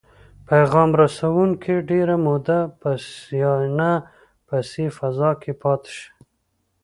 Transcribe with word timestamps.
پیغام 0.49 0.89
رسوونکي 1.01 1.75
ډیره 1.89 2.15
موده 2.25 2.59
په 2.79 2.89
سیناپسي 3.15 4.85
فضا 4.97 5.31
کې 5.41 5.51
پاتې 5.61 5.91
شي. 5.97 6.09